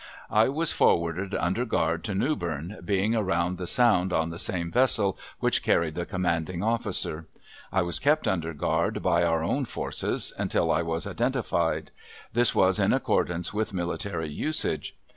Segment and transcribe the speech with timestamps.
[0.31, 5.15] I was forwarded under guard to Newbern, going around the Sound on the same vessel
[5.39, 7.27] which carried the commanding officer.
[7.71, 11.91] I was kept under guard by our own forces until I was identified.
[12.33, 14.95] This was in accordance with military usage.